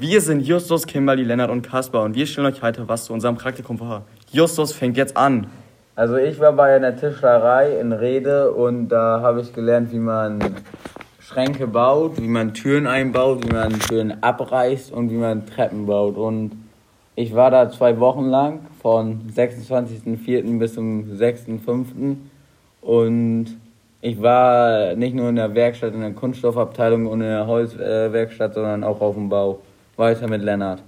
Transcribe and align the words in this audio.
Wir 0.00 0.20
sind 0.20 0.40
Justus, 0.40 0.86
Kimberly, 0.86 1.24
Lennart 1.24 1.50
und 1.50 1.62
Kaspar 1.62 2.04
und 2.04 2.14
wir 2.14 2.26
stellen 2.26 2.46
euch 2.46 2.62
heute 2.62 2.88
was 2.88 3.04
zu 3.04 3.12
unserem 3.12 3.36
Praktikum 3.36 3.78
vor. 3.78 4.02
Justus 4.30 4.72
fängt 4.72 4.96
jetzt 4.96 5.16
an. 5.16 5.48
Also 5.94 6.16
ich 6.16 6.40
war 6.40 6.52
bei 6.52 6.74
einer 6.74 6.96
Tischlerei 6.96 7.78
in 7.78 7.92
Rede 7.92 8.52
und 8.52 8.88
da 8.88 9.20
habe 9.20 9.40
ich 9.40 9.52
gelernt, 9.52 9.92
wie 9.92 9.98
man 9.98 10.38
Schränke 11.20 11.66
baut, 11.66 12.20
wie 12.20 12.28
man 12.28 12.54
Türen 12.54 12.86
einbaut, 12.86 13.44
wie 13.44 13.52
man 13.52 13.78
Türen 13.78 14.22
abreißt 14.22 14.92
und 14.92 15.10
wie 15.10 15.16
man 15.16 15.46
Treppen 15.46 15.86
baut. 15.86 16.16
Und 16.16 16.52
ich 17.14 17.34
war 17.34 17.50
da 17.50 17.70
zwei 17.70 17.98
Wochen 18.00 18.26
lang, 18.26 18.60
von 18.80 19.20
26.04. 19.34 20.58
bis 20.58 20.74
zum 20.74 21.04
6.05. 21.12 22.16
Und 22.80 23.46
ich 24.00 24.20
war 24.20 24.94
nicht 24.96 25.14
nur 25.14 25.28
in 25.28 25.36
der 25.36 25.54
Werkstatt, 25.54 25.94
in 25.94 26.00
der 26.00 26.12
Kunststoffabteilung 26.12 27.06
und 27.06 27.20
in 27.20 27.28
der 27.28 27.46
Holzwerkstatt, 27.46 28.54
sondern 28.54 28.82
auch 28.82 29.00
auf 29.00 29.14
dem 29.14 29.28
Bau. 29.28 29.60
Weiter 30.02 30.26
mit 30.26 30.42
Lennart. 30.42 30.82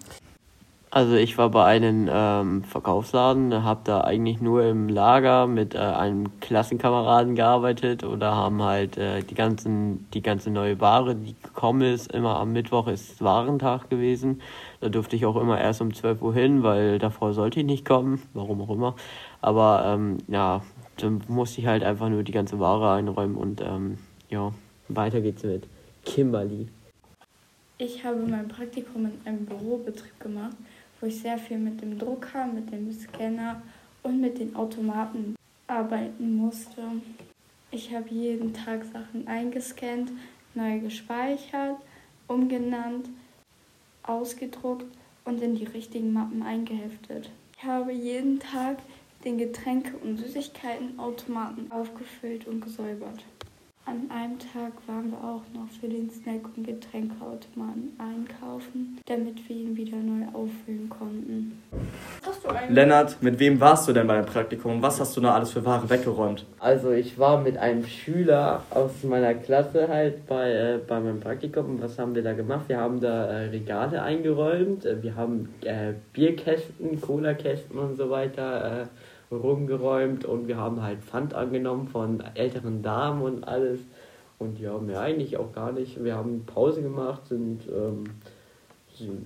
Also 0.90 1.14
ich 1.14 1.38
war 1.38 1.48
bei 1.50 1.64
einem 1.64 2.08
ähm, 2.12 2.64
Verkaufsladen, 2.64 3.62
habe 3.62 3.80
da 3.84 4.00
eigentlich 4.00 4.40
nur 4.40 4.64
im 4.64 4.88
Lager 4.88 5.46
mit 5.46 5.76
äh, 5.76 5.78
einem 5.78 6.40
Klassenkameraden 6.40 7.36
gearbeitet 7.36 8.02
oder 8.02 8.34
haben 8.34 8.60
halt 8.62 8.96
äh, 8.96 9.22
die 9.22 9.34
ganzen 9.34 10.08
die 10.14 10.22
ganze 10.22 10.50
neue 10.50 10.80
Ware, 10.80 11.14
die 11.14 11.36
gekommen 11.42 11.82
ist, 11.82 12.12
immer 12.12 12.36
am 12.40 12.52
Mittwoch 12.52 12.88
ist 12.88 13.22
Warentag 13.22 13.88
gewesen. 13.88 14.40
Da 14.80 14.88
durfte 14.88 15.14
ich 15.14 15.26
auch 15.26 15.36
immer 15.36 15.60
erst 15.60 15.80
um 15.80 15.94
12 15.94 16.20
Uhr 16.20 16.34
hin, 16.34 16.64
weil 16.64 16.98
davor 16.98 17.34
sollte 17.34 17.60
ich 17.60 17.66
nicht 17.66 17.84
kommen, 17.84 18.20
warum 18.32 18.62
auch 18.62 18.70
immer. 18.70 18.96
Aber 19.40 19.84
ähm, 19.86 20.18
ja, 20.26 20.62
dann 20.96 21.22
musste 21.28 21.60
ich 21.60 21.68
halt 21.68 21.84
einfach 21.84 22.08
nur 22.08 22.24
die 22.24 22.32
ganze 22.32 22.58
Ware 22.58 22.92
einräumen 22.94 23.36
und 23.36 23.60
ähm, 23.60 23.98
ja, 24.28 24.52
weiter 24.88 25.20
geht's 25.20 25.44
mit 25.44 25.68
Kimberly. 26.04 26.68
Ich 27.84 28.02
habe 28.02 28.20
mein 28.26 28.48
Praktikum 28.48 29.04
in 29.04 29.20
einem 29.26 29.44
Bürobetrieb 29.44 30.18
gemacht 30.18 30.56
wo 31.04 31.08
ich 31.08 31.20
sehr 31.20 31.36
viel 31.36 31.58
mit 31.58 31.82
dem 31.82 31.98
Drucker, 31.98 32.46
mit 32.46 32.72
dem 32.72 32.90
Scanner 32.90 33.60
und 34.02 34.22
mit 34.22 34.38
den 34.38 34.56
Automaten 34.56 35.36
arbeiten 35.66 36.36
musste. 36.36 36.80
Ich 37.70 37.94
habe 37.94 38.08
jeden 38.08 38.54
Tag 38.54 38.84
Sachen 38.84 39.28
eingescannt, 39.28 40.12
neu 40.54 40.80
gespeichert, 40.80 41.76
umgenannt, 42.26 43.10
ausgedruckt 44.02 44.86
und 45.26 45.42
in 45.42 45.56
die 45.56 45.64
richtigen 45.64 46.10
Mappen 46.14 46.42
eingeheftet. 46.42 47.28
Ich 47.58 47.64
habe 47.64 47.92
jeden 47.92 48.40
Tag 48.40 48.78
den 49.26 49.36
Getränke- 49.36 49.98
und 49.98 50.16
Süßigkeitenautomaten 50.16 51.70
aufgefüllt 51.70 52.46
und 52.46 52.62
gesäubert. 52.62 53.22
An 53.86 54.10
einem 54.10 54.38
Tag 54.38 54.72
waren 54.86 55.10
wir 55.10 55.18
auch 55.18 55.42
noch 55.52 55.68
für 55.78 55.88
den 55.88 56.08
Snack- 56.08 56.46
und 56.56 56.66
Getränkeautomaten 56.66 57.92
einkaufen, 57.98 58.98
damit 59.04 59.46
wir 59.46 59.56
ihn 59.56 59.76
wieder 59.76 59.98
neu 59.98 60.24
auffüllen 60.32 60.88
konnten. 60.88 61.60
Lennart, 62.70 63.22
mit 63.22 63.38
wem 63.38 63.60
warst 63.60 63.86
du 63.86 63.92
denn 63.92 64.06
bei 64.06 64.14
deinem 64.14 64.24
Praktikum? 64.24 64.80
Was 64.80 65.00
hast 65.00 65.14
du 65.18 65.20
da 65.20 65.34
alles 65.34 65.52
für 65.52 65.66
Ware 65.66 65.90
weggeräumt? 65.90 66.46
Also 66.60 66.92
ich 66.92 67.18
war 67.18 67.42
mit 67.42 67.58
einem 67.58 67.84
Schüler 67.84 68.62
aus 68.70 69.02
meiner 69.02 69.34
Klasse 69.34 69.86
halt 69.86 70.26
bei, 70.26 70.50
äh, 70.50 70.78
bei 70.78 70.98
meinem 71.00 71.20
Praktikum. 71.20 71.82
Was 71.82 71.98
haben 71.98 72.14
wir 72.14 72.22
da 72.22 72.32
gemacht? 72.32 72.64
Wir 72.68 72.78
haben 72.78 73.00
da 73.00 73.26
äh, 73.26 73.48
Regale 73.50 74.02
eingeräumt, 74.02 74.86
äh, 74.86 75.02
wir 75.02 75.14
haben 75.14 75.50
äh, 75.62 75.92
Bierkästen, 76.14 77.02
Cola-Kästen 77.02 77.78
und 77.78 77.96
so 77.96 78.08
weiter 78.08 78.82
äh, 78.82 78.86
rumgeräumt 79.30 80.24
und 80.24 80.48
wir 80.48 80.56
haben 80.56 80.82
halt 80.82 81.00
Pfand 81.00 81.34
angenommen 81.34 81.88
von 81.88 82.22
älteren 82.34 82.82
Damen 82.82 83.22
und 83.22 83.44
alles. 83.44 83.80
Und 84.38 84.58
ja, 84.60 84.76
mehr 84.78 85.00
eigentlich 85.00 85.36
auch 85.36 85.52
gar 85.52 85.72
nicht. 85.72 86.02
Wir 86.02 86.16
haben 86.16 86.44
Pause 86.44 86.82
gemacht, 86.82 87.26
sind, 87.28 87.62
ähm, 87.68 88.04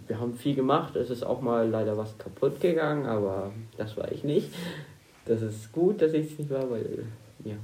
wir 0.06 0.20
haben 0.20 0.34
viel 0.34 0.54
gemacht. 0.54 0.96
Es 0.96 1.10
ist 1.10 1.24
auch 1.24 1.40
mal 1.40 1.68
leider 1.68 1.96
was 1.96 2.16
kaputt 2.18 2.60
gegangen, 2.60 3.06
aber 3.06 3.52
das 3.76 3.96
war 3.96 4.12
ich 4.12 4.24
nicht. 4.24 4.50
Das 5.26 5.42
ist 5.42 5.72
gut, 5.72 6.00
dass 6.02 6.12
ich 6.12 6.32
es 6.32 6.38
nicht 6.38 6.50
war, 6.50 6.70
weil, 6.70 7.04
ja. 7.44 7.56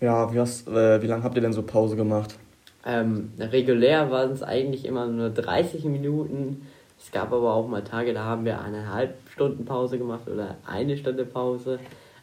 Ja, 0.00 0.32
wie, 0.32 0.38
äh, 0.38 1.02
wie 1.02 1.06
lange 1.06 1.22
habt 1.22 1.36
ihr 1.36 1.42
denn 1.42 1.52
so 1.52 1.62
Pause 1.62 1.96
gemacht? 1.96 2.36
Ähm, 2.84 3.32
regulär 3.38 4.10
waren 4.10 4.32
es 4.32 4.42
eigentlich 4.42 4.84
immer 4.84 5.06
nur 5.06 5.30
30 5.30 5.84
Minuten. 5.84 6.66
Es 7.02 7.10
gab 7.10 7.32
aber 7.32 7.52
auch 7.52 7.66
mal 7.66 7.82
Tage, 7.82 8.14
da 8.14 8.24
haben 8.24 8.44
wir 8.44 8.60
eineinhalb 8.60 9.16
Stunden 9.28 9.64
Pause 9.64 9.98
gemacht 9.98 10.28
oder 10.28 10.56
eine 10.64 10.96
Stunde 10.96 11.24
Pause. 11.24 11.80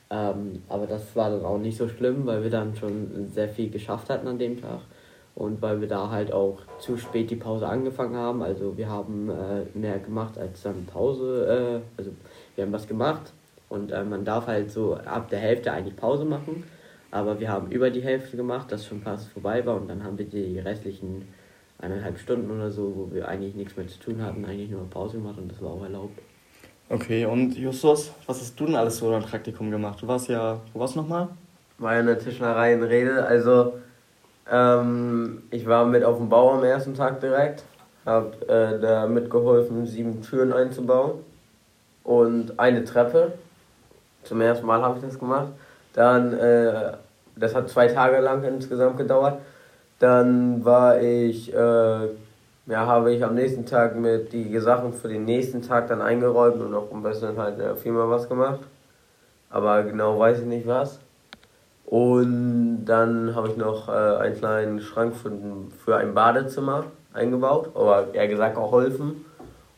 Ähm, 0.10 0.64
aber 0.70 0.88
das 0.88 1.16
war 1.18 1.30
dann 1.30 1.44
auch 1.44 1.58
nicht 1.58 1.78
so 1.78 1.90
schlimm, 1.90 2.26
weil 2.26 2.44
wir 2.44 2.50
dann 2.50 2.76
schon 2.76 3.28
sehr 3.28 3.50
viel 3.50 3.70
geschafft 3.70 4.10
hatten 4.10 4.28
an 4.28 4.40
dem 4.40 4.60
Tag. 4.60 4.80
Und 5.36 5.62
weil 5.62 5.82
wir 5.82 5.88
da 5.88 6.10
halt 6.10 6.32
auch 6.32 6.60
zu 6.80 6.98
spät 6.98 7.30
die 7.30 7.36
Pause 7.36 7.68
angefangen 7.68 8.16
haben. 8.16 8.42
Also 8.42 8.78
wir 8.78 8.90
haben 8.90 9.30
äh, 9.30 9.78
mehr 9.78 10.00
gemacht 10.00 10.38
als 10.38 10.64
dann 10.64 10.86
Pause. 10.86 11.82
Äh, 11.98 12.00
also 12.00 12.12
wir 12.56 12.66
haben 12.66 12.74
was 12.74 12.88
gemacht 12.88 13.34
und 13.68 13.92
äh, 13.92 14.04
man 14.04 14.24
darf 14.24 14.48
halt 14.48 14.72
so 14.72 14.96
ab 14.96 15.30
der 15.30 15.40
Hälfte 15.40 15.74
eigentlich 15.74 15.96
Pause 15.98 16.24
machen. 16.24 16.64
Aber 17.12 17.40
wir 17.40 17.50
haben 17.50 17.70
über 17.72 17.90
die 17.90 18.02
Hälfte 18.02 18.38
gemacht, 18.38 18.72
dass 18.72 18.86
schon 18.86 19.02
fast 19.02 19.28
vorbei 19.30 19.66
war. 19.66 19.76
Und 19.76 19.90
dann 19.90 20.04
haben 20.04 20.18
wir 20.18 20.26
die 20.26 20.58
restlichen 20.60 21.28
eineinhalb 21.82 22.20
Stunden 22.20 22.52
oder 22.52 22.72
so, 22.72 22.94
wo 22.96 23.14
wir 23.14 23.28
eigentlich 23.28 23.56
nichts 23.56 23.76
mehr 23.78 23.88
zu 23.88 24.00
tun 24.00 24.22
hatten, 24.22 24.46
eigentlich 24.46 24.70
nur 24.70 24.90
Pause 24.90 25.18
gemacht 25.18 25.38
und 25.38 25.52
das 25.52 25.62
war 25.62 25.72
auch 25.72 25.84
erlaubt. 25.84 26.20
Okay, 26.90 27.26
und 27.26 27.56
Justus, 27.56 28.12
was 28.26 28.42
hast 28.42 28.60
du 28.60 28.66
denn 28.66 28.76
alles 28.76 28.98
so 28.98 29.14
im 29.16 29.22
Praktikum 29.22 29.70
gemacht? 29.70 30.02
Du 30.02 30.08
warst 30.08 30.28
ja, 30.28 30.60
wo 30.74 30.80
warst 30.80 30.96
du 30.96 31.02
nochmal? 31.02 31.28
War 31.78 32.00
in 32.00 32.08
der 32.08 32.18
Tischlerei 32.18 32.74
in 32.74 32.84
Rede. 32.84 33.24
Also, 33.26 33.74
ähm, 34.52 35.44
ich 35.52 35.68
war 35.68 35.86
mit 35.86 36.04
auf 36.04 36.18
dem 36.18 36.30
Bau 36.30 36.54
am 36.54 36.64
ersten 36.64 36.96
Tag 36.96 37.22
direkt. 37.22 37.64
Hab 38.06 38.42
äh, 38.50 38.80
da 38.80 39.06
mitgeholfen, 39.06 39.86
sieben 39.86 40.22
Türen 40.24 40.52
einzubauen 40.52 41.20
und 42.04 42.60
eine 42.60 42.84
Treppe. 42.84 43.34
Zum 44.24 44.42
ersten 44.42 44.66
Mal 44.66 44.82
habe 44.82 44.98
ich 44.98 45.06
das 45.06 45.20
gemacht. 45.20 45.50
Dann, 45.94 46.34
äh, 46.34 46.94
das 47.36 47.54
hat 47.54 47.70
zwei 47.70 47.88
Tage 47.88 48.20
lang 48.20 48.44
insgesamt 48.44 48.98
gedauert. 48.98 49.40
Dann 50.00 50.64
war 50.66 51.02
ich 51.02 51.54
äh, 51.54 52.08
ja, 52.70 52.86
habe 52.86 53.12
ich 53.12 53.24
am 53.24 53.34
nächsten 53.34 53.66
Tag 53.66 53.96
mit 53.96 54.32
die 54.32 54.58
Sachen 54.60 54.94
für 54.94 55.08
den 55.08 55.26
nächsten 55.26 55.64
Tag 55.64 55.88
dann 55.88 56.02
eingeräumt 56.02 56.62
und 56.62 56.76
auch 56.76 56.92
ein 56.92 57.02
bisschen 57.02 57.36
halt 57.36 57.56
in 57.56 57.64
der 57.64 57.76
Firma 57.76 58.08
was 58.08 58.30
gemacht. 58.30 58.60
Aber 59.50 59.82
genau 59.82 60.20
weiß 60.20 60.42
ich 60.42 60.46
nicht 60.46 60.68
was. 60.68 61.00
Und 61.88 62.86
dann 62.86 63.34
habe 63.34 63.48
ich 63.48 63.58
noch 63.58 63.90
äh, 63.90 63.92
einen 63.92 64.36
kleinen 64.36 64.82
Schrank 64.82 65.16
für, 65.16 65.32
für 65.84 65.98
ein 65.98 66.14
Badezimmer 66.14 66.84
eingebaut, 67.12 67.72
aber 67.74 68.14
eher 68.14 68.28
gesagt 68.28 68.54
geholfen. 68.54 69.26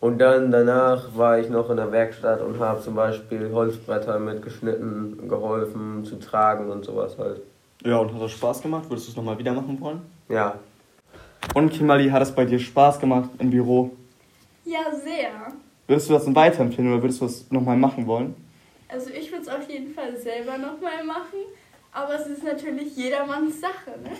Und 0.01 0.17
dann 0.17 0.51
danach 0.51 1.15
war 1.15 1.39
ich 1.39 1.49
noch 1.49 1.69
in 1.69 1.77
der 1.77 1.93
Werkstatt 1.93 2.41
und 2.41 2.59
habe 2.59 2.81
zum 2.81 2.95
Beispiel 2.95 3.53
Holzbretter 3.53 4.19
mitgeschnitten, 4.19 5.29
geholfen 5.29 6.03
zu 6.03 6.19
tragen 6.19 6.69
und 6.69 6.83
sowas 6.83 7.17
halt. 7.17 7.39
Ja, 7.85 7.99
und 7.99 8.13
hat 8.13 8.21
das 8.21 8.31
Spaß 8.31 8.61
gemacht? 8.61 8.89
Würdest 8.89 9.07
du 9.07 9.11
es 9.11 9.15
nochmal 9.15 9.37
wieder 9.37 9.53
machen 9.53 9.79
wollen? 9.79 10.01
Ja, 10.29 10.55
und 11.53 11.69
Kimberly, 11.69 12.09
hat 12.09 12.21
es 12.21 12.31
bei 12.31 12.45
dir 12.45 12.59
Spaß 12.59 12.99
gemacht 12.99 13.29
im 13.39 13.49
Büro? 13.49 13.91
Ja, 14.63 14.79
sehr. 14.91 15.51
Würdest 15.87 16.09
du 16.09 16.13
das 16.13 16.23
dann 16.23 16.35
weiterempfehlen 16.35 16.93
oder 16.93 17.01
würdest 17.01 17.19
du 17.19 17.25
das 17.25 17.51
nochmal 17.51 17.75
machen 17.75 18.07
wollen? 18.07 18.35
Also 18.87 19.09
ich 19.09 19.29
würde 19.31 19.43
es 19.43 19.49
auf 19.49 19.69
jeden 19.69 19.93
Fall 19.93 20.15
selber 20.15 20.57
nochmal 20.57 21.03
machen, 21.05 21.39
aber 21.91 22.15
es 22.15 22.27
ist 22.27 22.43
natürlich 22.43 22.95
jedermanns 22.95 23.59
Sache, 23.59 23.91
ne? 24.03 24.11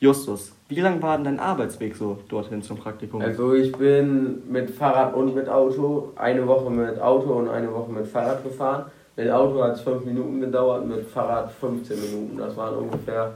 Justus, 0.00 0.52
wie 0.68 0.80
lang 0.80 1.00
war 1.00 1.16
denn 1.16 1.24
dein 1.24 1.38
Arbeitsweg 1.38 1.94
so 1.94 2.18
dorthin 2.28 2.60
zum 2.60 2.76
Praktikum? 2.76 3.22
Also 3.22 3.54
ich 3.54 3.70
bin 3.70 4.42
mit 4.50 4.70
Fahrrad 4.70 5.14
und 5.14 5.36
mit 5.36 5.48
Auto, 5.48 6.10
eine 6.16 6.44
Woche 6.48 6.70
mit 6.70 7.00
Auto 7.00 7.34
und 7.34 7.48
eine 7.48 7.72
Woche 7.72 7.92
mit 7.92 8.08
Fahrrad 8.08 8.42
gefahren. 8.42 8.86
Mit 9.14 9.30
Auto 9.30 9.62
hat 9.62 9.74
es 9.74 9.82
fünf 9.82 10.04
Minuten 10.04 10.40
gedauert, 10.40 10.86
mit 10.86 11.06
Fahrrad 11.06 11.52
15 11.52 12.00
Minuten. 12.00 12.38
Das 12.38 12.56
waren 12.56 12.74
ungefähr 12.74 13.32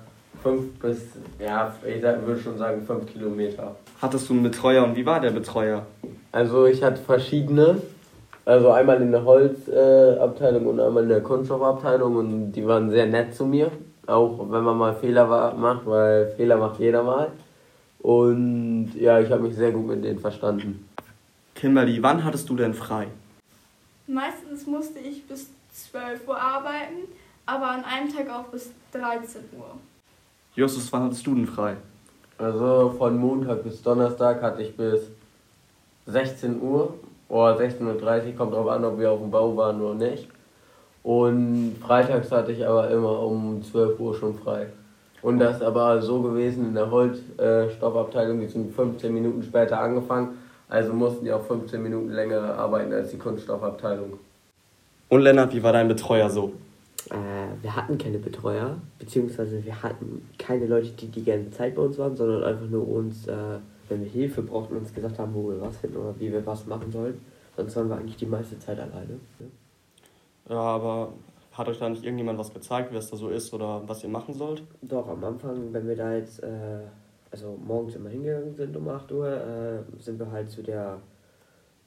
fünf 0.47 0.79
bis, 0.79 1.03
ja, 1.41 1.75
ich 1.85 2.03
würde 2.03 2.41
schon 2.41 2.57
sagen 2.57 2.83
fünf 2.87 3.07
Kilometer. 3.07 3.75
Hattest 4.01 4.29
du 4.29 4.35
einen 4.35 4.45
Betreuer 4.45 4.85
und 4.85 4.95
wie 4.95 5.05
war 5.05 5.19
der 5.19 5.31
Betreuer? 5.31 5.85
Also 6.31 6.67
ich 6.67 6.83
hatte 6.83 7.03
verschiedene. 7.03 7.83
Also 8.45 8.71
einmal 8.71 9.03
in 9.03 9.11
der 9.11 9.25
Holzabteilung 9.25 10.67
äh, 10.67 10.69
und 10.69 10.79
einmal 10.79 11.03
in 11.03 11.09
der 11.09 11.21
Kunststoffabteilung 11.21 12.15
und 12.15 12.53
die 12.53 12.65
waren 12.65 12.91
sehr 12.91 13.07
nett 13.07 13.35
zu 13.35 13.45
mir. 13.45 13.73
Auch 14.07 14.39
wenn 14.39 14.63
man 14.63 14.79
mal 14.79 14.95
Fehler 14.95 15.29
war, 15.29 15.53
macht, 15.55 15.85
weil 15.85 16.29
Fehler 16.37 16.57
macht 16.57 16.79
jeder 16.79 17.03
mal. 17.03 17.33
Und 17.99 18.93
ja, 18.95 19.19
ich 19.19 19.29
habe 19.33 19.43
mich 19.43 19.57
sehr 19.57 19.73
gut 19.73 19.85
mit 19.89 20.05
denen 20.05 20.21
verstanden. 20.21 20.89
Kimberly, 21.57 22.01
wann 22.01 22.23
hattest 22.23 22.49
du 22.49 22.55
denn 22.55 22.73
frei? 22.73 23.09
Meistens 24.07 24.65
musste 24.65 25.01
ich 25.01 25.27
bis 25.27 25.51
12 25.73 26.29
Uhr 26.29 26.41
arbeiten, 26.41 27.09
aber 27.47 27.71
an 27.71 27.83
einem 27.83 28.15
Tag 28.15 28.31
auch 28.31 28.45
bis 28.45 28.71
13 28.93 29.41
Uhr. 29.59 29.77
Justus, 30.57 30.91
wann 30.91 31.05
hattest 31.05 31.27
du 31.27 31.35
denn 31.35 31.47
frei? 31.47 31.77
Also 32.39 32.95
von 32.97 33.19
Montag 33.19 33.63
bis 33.63 33.83
Donnerstag 33.83 34.41
hatte 34.41 34.63
ich 34.63 34.75
bis 34.75 35.03
16 36.07 36.63
Uhr 36.63 36.95
oder 37.29 37.59
16.30 37.59 38.29
Uhr, 38.31 38.37
kommt 38.37 38.55
drauf 38.55 38.69
an, 38.69 38.83
ob 38.87 38.99
wir 38.99 39.11
auf 39.11 39.21
dem 39.21 39.31
Bau 39.31 39.55
waren 39.55 39.83
oder 39.83 39.95
nicht. 39.95 40.29
Und 41.03 41.77
freitags 41.81 42.33
hatte 42.33 42.53
ich 42.53 42.67
aber 42.67 42.91
immer 42.91 43.21
um 43.21 43.63
12 43.63 44.01
Uhr 44.01 44.15
schon 44.15 44.35
frei. 44.35 44.69
Und 45.21 45.41
das 45.41 45.61
aber 45.61 46.01
so 46.01 46.23
gewesen 46.23 46.69
in 46.69 46.75
der 46.75 46.91
Holzstoffabteilung, 46.91 48.41
die 48.41 48.49
sind 48.49 48.75
15 48.75 49.13
Minuten 49.13 49.43
später 49.43 49.79
angefangen, 49.79 50.39
Also 50.69 50.93
mussten 50.95 51.25
die 51.27 51.33
auch 51.33 51.45
15 51.45 51.83
Minuten 51.83 52.11
länger 52.11 52.55
arbeiten 52.55 52.93
als 52.93 53.11
die 53.11 53.19
Kunststoffabteilung. 53.19 54.19
Und 55.09 55.21
Lennart, 55.21 55.55
wie 55.55 55.63
war 55.63 55.73
dein 55.73 55.87
Betreuer 55.87 56.31
so? 56.31 56.53
Äh, 57.11 57.63
wir 57.63 57.77
hatten 57.77 57.99
keine 57.99 58.19
Betreuer, 58.19 58.79
beziehungsweise 58.99 59.65
wir 59.65 59.83
hatten 59.83 60.29
keine 60.39 60.67
Leute, 60.67 60.91
die 60.91 61.09
die 61.09 61.25
ganze 61.25 61.51
Zeit 61.51 61.75
bei 61.75 61.83
uns 61.83 61.99
waren, 61.99 62.17
sondern 62.17 62.45
einfach 62.45 62.69
nur 62.69 62.87
uns, 62.89 63.27
äh, 63.29 63.59
wenn 63.89 64.03
wir 64.03 64.11
Hilfe 64.11 64.43
brauchten, 64.43 64.77
uns 64.77 64.93
gesagt 64.93 65.19
haben, 65.19 65.33
wo 65.35 65.49
wir 65.49 65.61
was 65.61 65.77
finden 65.77 65.99
oder 65.99 66.15
wie 66.19 66.33
wir 66.33 66.45
was 66.45 66.67
machen 66.67 66.91
sollen. 66.91 67.21
Sonst 67.57 67.77
waren 67.77 67.89
wir 67.89 67.97
eigentlich 67.97 68.17
die 68.17 68.27
meiste 68.27 68.59
Zeit 68.59 68.79
alleine. 68.79 69.15
Ne? 69.39 69.47
Ja, 70.49 70.57
aber 70.57 71.13
hat 71.53 71.69
euch 71.69 71.79
da 71.79 71.89
nicht 71.89 72.05
irgendjemand 72.05 72.39
was 72.39 72.53
gezeigt, 72.53 72.93
wie 72.93 72.97
es 72.97 73.11
da 73.11 73.17
so 73.17 73.29
ist 73.29 73.53
oder 73.55 73.83
was 73.87 74.03
ihr 74.03 74.11
machen 74.11 74.35
sollt? 74.35 74.63
Doch, 74.83 75.09
am 75.09 75.25
Anfang, 75.25 75.73
wenn 75.73 75.89
wir 75.89 75.97
da 75.97 76.15
jetzt, 76.15 76.43
äh, 76.43 76.81
also 77.31 77.59
morgens 77.65 77.95
immer 77.95 78.11
hingegangen 78.11 78.55
sind 78.55 78.77
um 78.77 78.89
8 78.89 79.11
Uhr, 79.13 79.29
äh, 79.29 80.03
sind 80.03 80.19
wir 80.19 80.31
halt 80.31 80.51
zu 80.51 80.63
der 80.63 80.99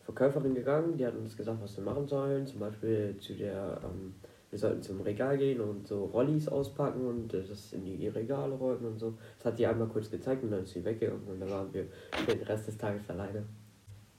Verkäuferin 0.01 0.55
gegangen, 0.55 0.97
die 0.97 1.05
hat 1.05 1.15
uns 1.15 1.37
gesagt, 1.37 1.61
was 1.61 1.77
wir 1.77 1.83
machen 1.83 2.07
sollen. 2.07 2.47
Zum 2.47 2.59
Beispiel 2.59 3.15
zu 3.19 3.33
der, 3.33 3.79
ähm, 3.83 4.15
wir 4.49 4.59
sollten 4.59 4.81
zum 4.81 5.01
Regal 5.01 5.37
gehen 5.37 5.61
und 5.61 5.87
so 5.87 6.05
Rollis 6.05 6.47
auspacken 6.47 7.05
und 7.05 7.33
das 7.33 7.73
in 7.73 7.85
die 7.85 8.07
Regale 8.07 8.55
räumen 8.55 8.85
und 8.85 8.99
so. 8.99 9.13
Das 9.37 9.47
hat 9.47 9.59
die 9.59 9.67
einmal 9.67 9.87
kurz 9.87 10.09
gezeigt 10.09 10.43
und 10.43 10.51
dann 10.51 10.63
ist 10.63 10.73
sie 10.73 10.83
weggegangen 10.83 11.27
und 11.27 11.39
dann 11.39 11.49
waren 11.49 11.73
wir 11.73 11.85
den 12.27 12.41
Rest 12.43 12.67
des 12.67 12.77
Tages 12.77 13.09
alleine. 13.09 13.43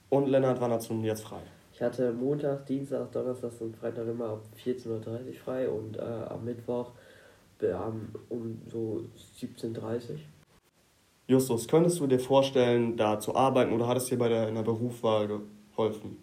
Und 0.09 0.27
Lennart, 0.27 0.59
hast 0.59 0.89
du 0.89 1.01
jetzt 1.01 1.23
frei? 1.23 1.39
Ich 1.73 1.81
hatte 1.81 2.11
Montag, 2.11 2.65
Dienstag, 2.65 3.11
Donnerstag 3.11 3.51
und 3.59 3.75
Freitag 3.75 4.07
immer 4.07 4.29
ab 4.29 4.43
14.30 4.63 4.87
Uhr 4.87 5.33
frei 5.43 5.69
und 5.69 5.97
äh, 5.97 6.01
am 6.01 6.45
Mittwoch 6.45 6.91
um 8.29 8.59
so 8.67 9.03
17.30 9.39 9.79
Uhr. 9.81 9.99
Justus, 11.27 11.67
könntest 11.67 11.99
du 11.99 12.07
dir 12.07 12.19
vorstellen, 12.19 12.97
da 12.97 13.19
zu 13.19 13.35
arbeiten 13.35 13.71
oder 13.71 13.87
hat 13.87 13.97
es 13.97 14.05
dir 14.05 14.17
bei 14.17 14.29
der 14.29 14.51
Berufswahl 14.63 15.27
geholfen? 15.27 16.17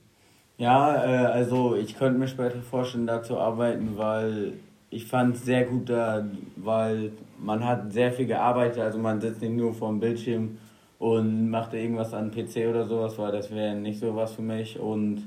Ja, 0.59 1.05
äh, 1.05 1.27
also 1.27 1.77
ich 1.77 1.97
könnte 1.97 2.19
mir 2.19 2.27
später 2.29 2.61
vorstellen, 2.63 3.07
da 3.07 3.23
zu 3.23 3.39
arbeiten, 3.39 3.97
weil 3.97 4.55
ich 4.91 5.07
fand 5.07 5.37
es 5.37 5.45
sehr 5.45 5.65
gut 5.65 5.89
da, 5.89 6.27
weil 6.57 7.13
man 7.39 7.65
hat 7.65 7.93
sehr 7.93 8.13
viel 8.13 8.27
gearbeitet, 8.27 8.81
also 8.81 8.99
man 8.99 9.21
sitzt 9.21 9.41
nicht 9.41 9.55
nur 9.55 9.73
vor 9.73 9.89
dem 9.91 10.01
Bildschirm 10.01 10.59
und 10.99 11.49
macht 11.49 11.75
irgendwas 11.75 12.13
an 12.13 12.33
PC 12.33 12.69
oder 12.69 12.87
sowas, 12.87 13.17
weil 13.19 13.31
das 13.31 13.55
wäre 13.55 13.77
nicht 13.77 14.01
so 14.01 14.17
was 14.17 14.33
für 14.33 14.43
mich 14.43 14.79
und 14.81 15.23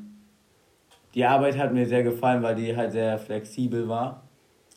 die 1.16 1.26
Arbeit 1.26 1.58
hat 1.58 1.74
mir 1.74 1.86
sehr 1.86 2.04
gefallen, 2.04 2.44
weil 2.44 2.56
die 2.56 2.76
halt 2.76 2.92
sehr 2.92 3.18
flexibel 3.18 3.88
war. 3.88 4.24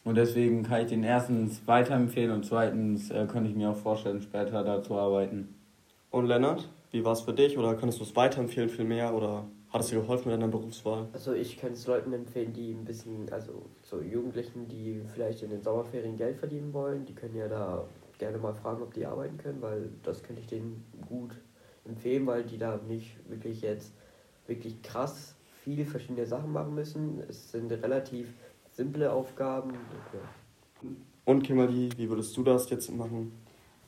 Und 0.04 0.16
deswegen 0.16 0.64
kann 0.64 0.82
ich 0.82 0.88
den 0.88 1.02
erstens 1.02 1.66
weiterempfehlen 1.66 2.30
und 2.30 2.44
zweitens 2.44 3.10
äh, 3.10 3.26
könnte 3.26 3.50
ich 3.50 3.56
mir 3.56 3.70
auch 3.70 3.76
vorstellen, 3.76 4.20
später 4.20 4.62
da 4.64 4.82
zu 4.82 4.94
arbeiten. 4.96 5.54
Und 6.10 6.26
Lennart, 6.26 6.68
wie 6.90 7.04
war 7.04 7.12
es 7.12 7.22
für 7.22 7.32
dich? 7.32 7.56
Oder 7.56 7.74
könntest 7.74 8.00
du 8.00 8.04
es 8.04 8.14
weiterempfehlen 8.14 8.68
viel 8.68 8.84
mehr? 8.84 9.14
Oder 9.14 9.44
hat 9.74 9.80
es 9.80 9.88
dir 9.88 10.00
geholfen 10.00 10.30
mit 10.30 10.40
deiner 10.40 10.50
Berufswahl? 10.50 11.08
Also 11.12 11.32
ich 11.32 11.58
könnte 11.58 11.74
es 11.74 11.86
Leuten 11.88 12.12
empfehlen, 12.12 12.52
die 12.52 12.70
ein 12.70 12.84
bisschen, 12.84 13.28
also 13.32 13.64
so 13.82 14.00
Jugendlichen, 14.00 14.68
die 14.68 15.02
vielleicht 15.12 15.42
in 15.42 15.50
den 15.50 15.64
Sommerferien 15.64 16.16
Geld 16.16 16.36
verdienen 16.36 16.72
wollen, 16.72 17.04
die 17.04 17.12
können 17.12 17.34
ja 17.34 17.48
da 17.48 17.84
gerne 18.18 18.38
mal 18.38 18.54
fragen, 18.54 18.82
ob 18.82 18.94
die 18.94 19.04
arbeiten 19.04 19.36
können, 19.36 19.60
weil 19.60 19.90
das 20.04 20.22
könnte 20.22 20.42
ich 20.42 20.46
denen 20.46 20.84
gut 21.08 21.32
empfehlen, 21.84 22.24
weil 22.24 22.44
die 22.44 22.56
da 22.56 22.78
nicht 22.88 23.18
wirklich 23.28 23.62
jetzt 23.62 23.92
wirklich 24.46 24.80
krass 24.82 25.34
viele 25.64 25.84
verschiedene 25.84 26.26
Sachen 26.26 26.52
machen 26.52 26.76
müssen. 26.76 27.20
Es 27.28 27.50
sind 27.50 27.72
relativ 27.72 28.28
simple 28.70 29.10
Aufgaben. 29.10 29.72
Ja. 30.12 30.88
Und 31.24 31.42
Kimberly, 31.42 31.90
wie 31.96 32.08
würdest 32.08 32.36
du 32.36 32.44
das 32.44 32.70
jetzt 32.70 32.94
machen? 32.94 33.32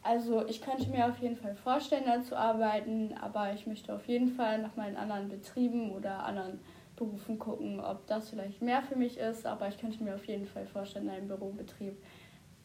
Also 0.07 0.47
ich 0.47 0.63
könnte 0.63 0.89
mir 0.89 1.09
auf 1.09 1.19
jeden 1.19 1.37
Fall 1.37 1.57
vorstellen, 1.57 2.05
da 2.07 2.23
zu 2.23 2.39
arbeiten, 2.39 3.13
aber 3.21 3.53
ich 3.55 3.67
möchte 3.67 3.93
auf 3.93 4.07
jeden 4.07 4.29
Fall 4.29 4.63
noch 4.63 4.77
mal 4.77 4.89
in 4.89 4.97
anderen 4.97 5.29
Betrieben 5.29 5.91
oder 5.91 6.25
anderen 6.25 6.61
Berufen 6.95 7.41
gucken, 7.41 7.81
ob 7.81 8.07
das 8.07 8.31
vielleicht 8.31 8.63
mehr 8.63 8.83
für 8.83 8.95
mich 8.95 9.19
ist. 9.19 9.45
Aber 9.47 9.67
ich 9.67 9.79
könnte 9.79 10.03
mir 10.05 10.15
auf 10.15 10.25
jeden 10.27 10.47
Fall 10.47 10.65
vorstellen, 10.67 11.07
in 11.07 11.11
einem 11.11 11.29
Bürobetrieb 11.29 11.97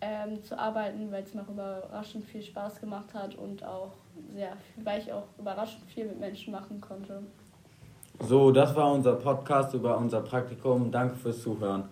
ähm, 0.02 0.44
zu 0.44 0.58
arbeiten, 0.58 1.12
weil 1.12 1.24
es 1.24 1.34
mir 1.34 1.42
auch 1.42 1.50
überraschend 1.50 2.26
viel 2.26 2.44
Spaß 2.44 2.80
gemacht 2.80 3.12
hat 3.16 3.34
und 3.34 3.64
auch 3.64 3.94
sehr, 4.36 4.56
weil 4.78 5.02
ich 5.02 5.12
auch 5.12 5.26
überraschend 5.40 5.84
viel 5.90 6.06
mit 6.06 6.20
Menschen 6.20 6.52
machen 6.52 6.80
konnte. 6.80 7.24
So, 8.20 8.52
das 8.52 8.76
war 8.76 8.92
unser 8.92 9.16
Podcast 9.16 9.74
über 9.74 9.98
unser 9.98 10.22
Praktikum. 10.22 10.92
Danke 10.92 11.16
fürs 11.16 11.42
Zuhören. 11.42 11.90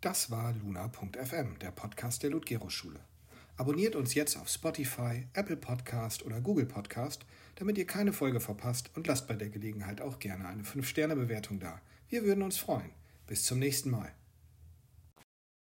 Das 0.00 0.32
war 0.32 0.52
luna.fm, 0.52 1.60
der 1.60 1.70
Podcast 1.70 2.24
der 2.24 2.30
Ludgero-Schule. 2.30 2.98
Abonniert 3.56 3.96
uns 3.96 4.14
jetzt 4.14 4.36
auf 4.36 4.48
Spotify, 4.48 5.26
Apple 5.34 5.56
Podcast 5.56 6.24
oder 6.24 6.40
Google 6.40 6.66
Podcast, 6.66 7.26
damit 7.56 7.76
ihr 7.78 7.86
keine 7.86 8.12
Folge 8.12 8.40
verpasst 8.40 8.90
und 8.94 9.06
lasst 9.06 9.28
bei 9.28 9.34
der 9.34 9.50
Gelegenheit 9.50 10.00
auch 10.00 10.18
gerne 10.18 10.46
eine 10.46 10.62
5-Sterne-Bewertung 10.62 11.60
da. 11.60 11.80
Wir 12.08 12.24
würden 12.24 12.42
uns 12.42 12.58
freuen. 12.58 12.90
Bis 13.26 13.44
zum 13.44 13.58
nächsten 13.58 13.90
Mal. 13.90 14.12